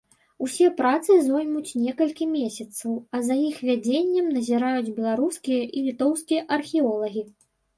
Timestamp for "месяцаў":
2.31-2.91